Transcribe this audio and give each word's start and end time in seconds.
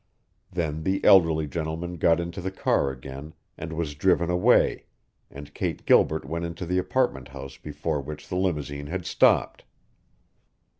Then 0.51 0.81
the 0.81 1.05
elderly 1.05 1.45
gentleman 1.45 1.97
got 1.97 2.19
into 2.19 2.41
the 2.41 2.49
car 2.49 2.89
again 2.89 3.35
and 3.55 3.71
was 3.71 3.93
driven 3.93 4.31
away, 4.31 4.85
and 5.29 5.53
Kate 5.53 5.85
Gilbert 5.85 6.25
went 6.25 6.43
into 6.43 6.65
the 6.65 6.79
apartment 6.79 7.27
house 7.27 7.55
before 7.57 8.01
which 8.01 8.27
the 8.27 8.35
limousine 8.35 8.87
had 8.87 9.05
stopped. 9.05 9.63